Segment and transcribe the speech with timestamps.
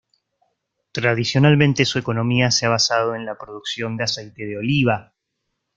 [0.91, 5.13] Tradicionalmente su economía se ha basado en la producción de aceite de oliva.